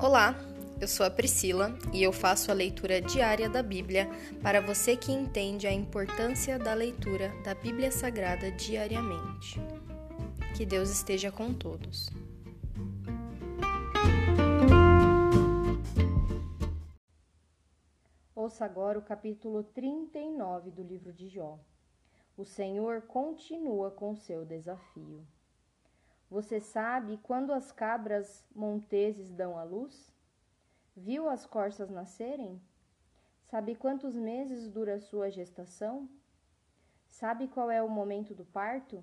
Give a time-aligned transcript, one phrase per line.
[0.00, 0.32] Olá,
[0.80, 4.08] eu sou a Priscila e eu faço a leitura diária da Bíblia
[4.40, 9.60] para você que entende a importância da leitura da Bíblia Sagrada diariamente.
[10.56, 12.08] Que Deus esteja com todos.
[18.36, 21.58] Ouça agora o capítulo 39 do livro de Jó.
[22.36, 25.26] O Senhor continua com seu desafio.
[26.30, 30.12] Você sabe quando as cabras monteses dão à luz?
[30.94, 32.60] Viu as corças nascerem?
[33.46, 36.06] Sabe quantos meses dura sua gestação?
[37.08, 39.02] Sabe qual é o momento do parto?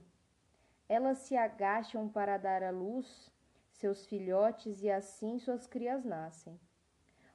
[0.88, 3.32] Elas se agacham para dar à luz
[3.72, 6.60] seus filhotes e assim suas crias nascem.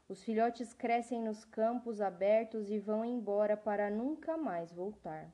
[0.09, 5.33] Os filhotes crescem nos campos abertos e vão embora para nunca mais voltar.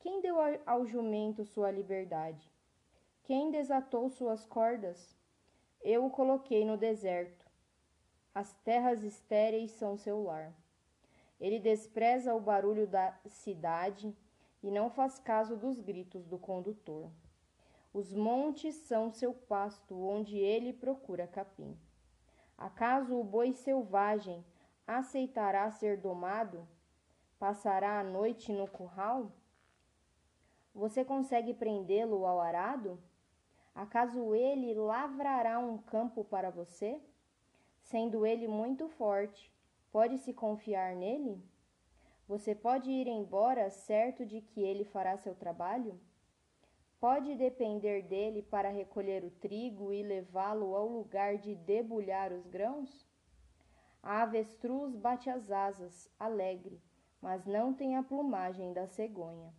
[0.00, 2.50] Quem deu ao jumento sua liberdade?
[3.30, 5.16] Quem desatou suas cordas?
[5.80, 7.46] Eu o coloquei no deserto.
[8.34, 10.52] As terras estéreis são seu lar.
[11.40, 14.12] Ele despreza o barulho da cidade
[14.60, 17.08] e não faz caso dos gritos do condutor.
[17.94, 21.78] Os montes são seu pasto, onde ele procura capim.
[22.58, 24.44] Acaso o boi selvagem
[24.84, 26.66] aceitará ser domado?
[27.38, 29.30] Passará a noite no curral?
[30.74, 33.00] Você consegue prendê-lo ao arado?
[33.74, 37.00] Acaso ele lavrará um campo para você?
[37.82, 39.52] Sendo ele muito forte,
[39.90, 41.42] pode-se confiar nele?
[42.26, 46.00] Você pode ir embora certo de que ele fará seu trabalho?
[47.00, 53.08] Pode depender dele para recolher o trigo e levá-lo ao lugar de debulhar os grãos?
[54.02, 56.80] A avestruz bate as asas, alegre,
[57.20, 59.52] mas não tem a plumagem da cegonha.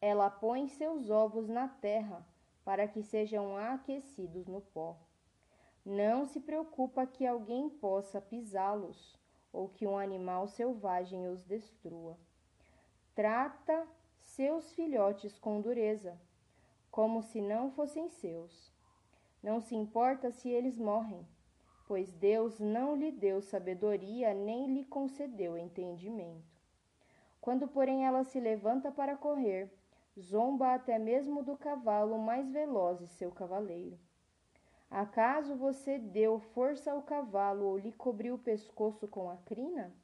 [0.00, 2.24] Ela põe seus ovos na terra
[2.64, 4.96] para que sejam aquecidos no pó.
[5.84, 9.18] Não se preocupa que alguém possa pisá-los
[9.52, 12.18] ou que um animal selvagem os destrua.
[13.14, 13.86] Trata
[14.18, 16.20] seus filhotes com dureza,
[16.90, 18.72] como se não fossem seus.
[19.42, 21.26] Não se importa se eles morrem,
[21.86, 26.58] pois Deus não lhe deu sabedoria nem lhe concedeu entendimento.
[27.40, 29.72] Quando, porém, ela se levanta para correr,
[30.18, 33.98] zomba até mesmo do cavalo mais veloz e seu cavaleiro.
[34.90, 39.94] Acaso você deu força ao cavalo ou lhe cobriu o pescoço com a crina?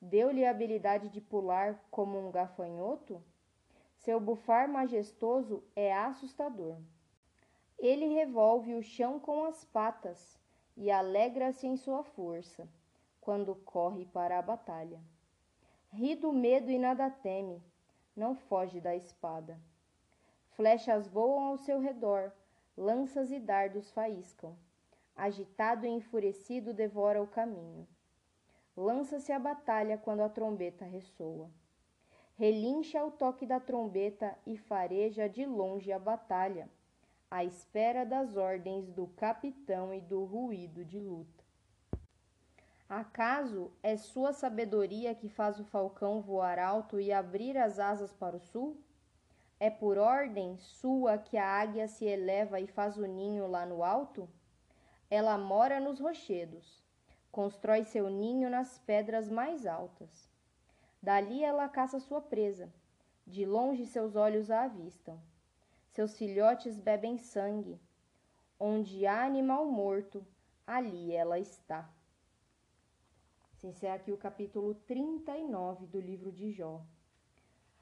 [0.00, 3.22] Deu-lhe a habilidade de pular como um gafanhoto?
[3.96, 6.76] Seu bufar majestoso é assustador.
[7.78, 10.38] Ele revolve o chão com as patas
[10.76, 12.68] e alegra-se em sua força
[13.20, 15.00] quando corre para a batalha.
[15.92, 17.62] Ri do medo e nada teme,
[18.14, 19.58] não foge da espada.
[20.50, 22.32] Flechas voam ao seu redor,
[22.76, 24.56] lanças e dardos faiscam.
[25.16, 27.86] Agitado e enfurecido, devora o caminho.
[28.76, 31.50] Lança-se à batalha quando a trombeta ressoa.
[32.34, 36.68] Relincha ao toque da trombeta e fareja de longe a batalha,
[37.30, 41.41] à espera das ordens do capitão e do ruído de luta.
[42.94, 48.36] Acaso é sua sabedoria que faz o falcão voar alto e abrir as asas para
[48.36, 48.76] o sul?
[49.58, 53.82] É por ordem sua que a águia se eleva e faz o ninho lá no
[53.82, 54.28] alto?
[55.08, 56.84] Ela mora nos rochedos,
[57.30, 60.28] constrói seu ninho nas pedras mais altas.
[61.02, 62.70] Dali ela caça sua presa,
[63.26, 65.18] de longe seus olhos a avistam.
[65.88, 67.80] Seus filhotes bebem sangue.
[68.60, 70.22] Onde há animal morto,
[70.66, 71.88] ali ela está.
[73.62, 76.84] Se encerra aqui o capítulo 39 do livro de Jó.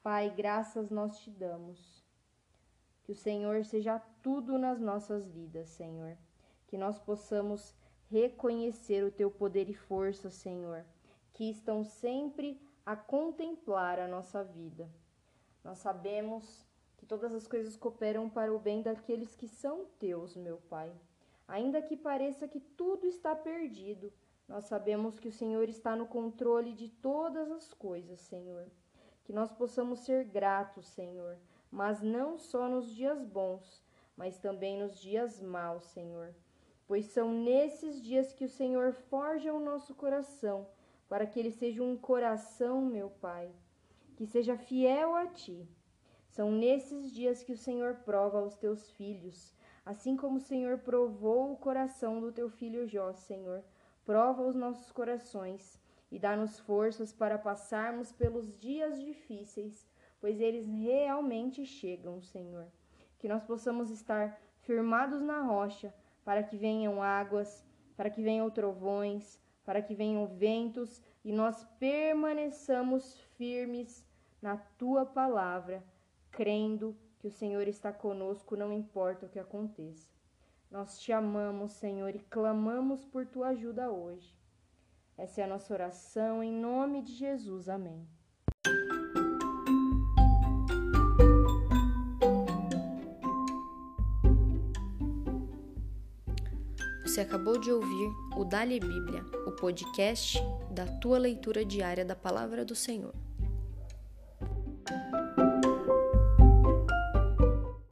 [0.02, 2.04] Pai, graças nós te damos.
[3.02, 6.18] Que o Senhor seja tudo nas nossas vidas, Senhor.
[6.66, 7.74] Que nós possamos
[8.10, 10.84] reconhecer o teu poder e força, Senhor,
[11.32, 14.86] que estão sempre a contemplar a nossa vida.
[15.64, 16.62] Nós sabemos
[16.98, 20.92] que todas as coisas cooperam para o bem daqueles que são teus, meu Pai.
[21.48, 24.12] Ainda que pareça que tudo está perdido,
[24.50, 28.66] nós sabemos que o Senhor está no controle de todas as coisas, Senhor.
[29.22, 31.38] Que nós possamos ser gratos, Senhor,
[31.70, 33.80] mas não só nos dias bons,
[34.16, 36.34] mas também nos dias maus, Senhor.
[36.88, 40.66] Pois são nesses dias que o Senhor forja o nosso coração,
[41.08, 43.52] para que ele seja um coração, meu Pai,
[44.16, 45.64] que seja fiel a ti.
[46.26, 49.54] São nesses dias que o Senhor prova os teus filhos,
[49.86, 53.62] assim como o Senhor provou o coração do teu filho Jó, Senhor
[54.04, 55.80] prova os nossos corações
[56.10, 59.86] e dá-nos forças para passarmos pelos dias difíceis,
[60.20, 62.66] pois eles realmente chegam, Senhor.
[63.18, 65.94] Que nós possamos estar firmados na rocha,
[66.24, 67.64] para que venham águas,
[67.96, 74.04] para que venham trovões, para que venham ventos e nós permaneçamos firmes
[74.40, 75.82] na tua palavra,
[76.30, 80.08] crendo que o Senhor está conosco, não importa o que aconteça.
[80.70, 84.32] Nós te amamos, Senhor, e clamamos por tua ajuda hoje.
[85.18, 87.68] Essa é a nossa oração em nome de Jesus.
[87.68, 88.06] Amém.
[97.02, 100.38] Você acabou de ouvir o Dali Bíblia, o podcast
[100.70, 103.12] da tua leitura diária da palavra do Senhor.